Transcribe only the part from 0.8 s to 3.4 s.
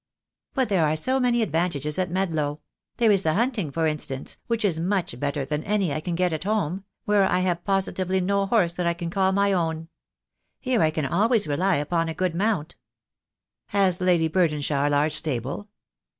are so many advantages •at Medlow. There is the